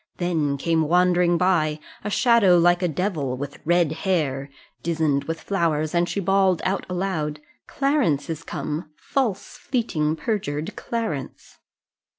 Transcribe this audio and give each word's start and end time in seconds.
Then 0.17 0.57
came 0.57 0.87
wandering 0.87 1.37
by, 1.37 1.79
A 2.03 2.09
shadow 2.09 2.57
like 2.57 2.81
a 2.81 2.87
devil, 2.87 3.37
with 3.37 3.59
red 3.65 3.91
hair, 3.91 4.49
'Dizen'd 4.81 5.25
with 5.25 5.39
flowers; 5.39 5.93
and 5.93 6.09
she 6.09 6.19
bawl'd 6.19 6.59
out 6.65 6.87
aloud, 6.89 7.39
Clarence 7.67 8.27
is 8.27 8.41
come; 8.41 8.89
false, 8.95 9.57
fleeting, 9.57 10.15
perjured 10.15 10.75
Clarence!" 10.75 11.59